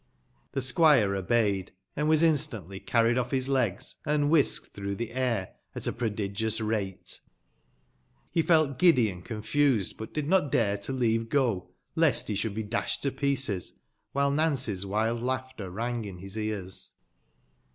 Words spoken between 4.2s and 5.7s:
whisked through the air